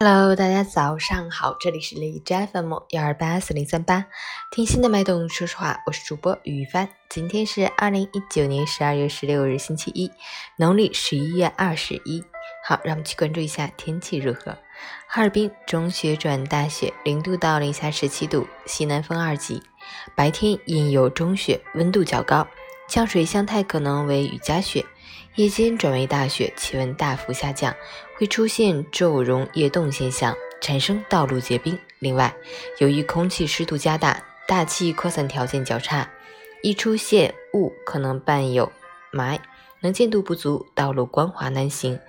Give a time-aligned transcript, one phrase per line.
[0.00, 4.06] Hello，大家早上好，这里是荔枝 FM 幺二八四零三八，
[4.48, 6.88] 听心的脉动，说实话，我是主播于帆。
[7.08, 10.08] 今天是二零一九年十二月十六日，星期一，
[10.56, 12.22] 农历十一月二十一。
[12.64, 14.56] 好，让我们去关注一下天气如何。
[15.08, 19.60] 哈尔滨中雪转大雪，零度到零下十七度，西南风二级。
[20.14, 22.46] 白天阴有中雪，温度较高，
[22.88, 24.86] 降水向态可能为雨夹雪。
[25.36, 27.74] 夜间转为大雪，气温大幅下降，
[28.16, 31.78] 会出现昼融夜冻现象，产生道路结冰。
[32.00, 32.34] 另外，
[32.78, 36.08] 由于空气湿度加大，大气扩散条件较差，
[36.62, 38.72] 易出现雾，可能伴有
[39.12, 39.38] 霾，
[39.80, 42.00] 能见度不足，道路光滑难行。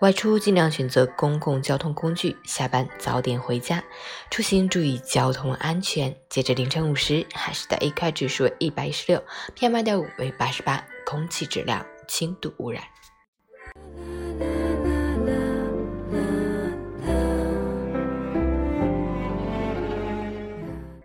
[0.00, 3.82] 外出尽量选择公共交通工具，下班早点回家。
[4.30, 6.14] 出行注意交通安全。
[6.30, 9.22] 截至凌晨五时，海市的 AQI 指数为一百一十六
[9.56, 11.84] ，PM 二点五为八十八，空气质量。
[12.08, 12.82] 轻度污染。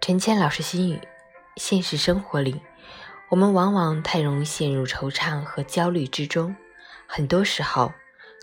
[0.02, 1.00] 陈谦老师心语：
[1.56, 2.60] 现实生活里，
[3.30, 6.56] 我们往往太容易陷入惆怅和焦虑之中。
[7.08, 7.94] 很多时候，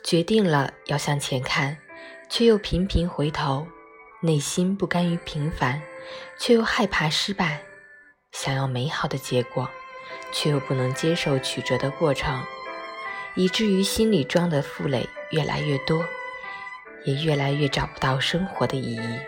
[0.03, 1.77] 决定了要向前看，
[2.31, 3.67] 却又频频回头；
[4.23, 5.83] 内心不甘于平凡，
[6.39, 7.59] 却又害怕失败；
[8.33, 9.69] 想要美好的结果。
[10.33, 12.45] 却又不能接受曲折的过程，
[13.35, 16.05] 以至于心里装的负累越来越多，
[17.05, 19.19] 也越来越找不到生活的意义。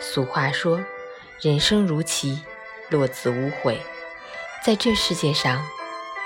[0.00, 0.84] 俗话说
[1.40, 2.42] ：“人生如棋，
[2.90, 3.80] 落子无悔。”
[4.64, 5.66] 在这世界上，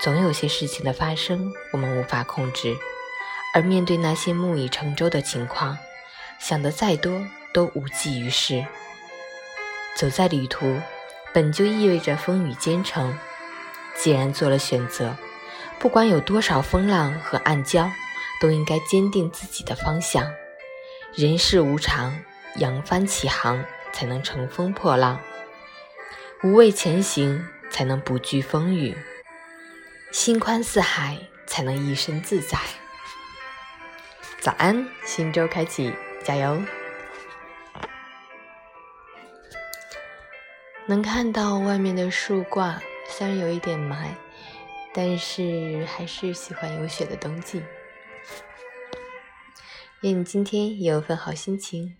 [0.01, 2.75] 总有些事情的发生我们无法控制，
[3.53, 5.77] 而面对那些木已成舟的情况，
[6.39, 7.21] 想的再多
[7.53, 8.65] 都无济于事。
[9.95, 10.79] 走在旅途，
[11.33, 13.17] 本就意味着风雨兼程。
[14.01, 15.13] 既然做了选择，
[15.77, 17.91] 不管有多少风浪和暗礁，
[18.39, 20.31] 都应该坚定自己的方向。
[21.13, 22.17] 人世无常，
[22.55, 23.61] 扬帆起航
[23.91, 25.17] 才能乘风破浪；
[26.43, 28.95] 无畏前行，才能不惧风雨；
[30.13, 32.57] 心宽似海，才能一身自在。
[34.39, 35.93] 早安，新周开启，
[36.23, 36.57] 加油！
[40.85, 42.81] 能看到外面的树挂。
[43.19, 44.15] 虽然有一点霾，
[44.93, 47.61] 但是还是喜欢有雪的冬季。
[50.03, 51.97] 愿你今天也有份好心情。